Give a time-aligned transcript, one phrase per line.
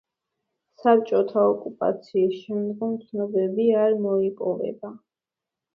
[0.83, 4.97] საბჭოთა ოკუპაციის შემდგომ ცნობები არ მოიპოვება.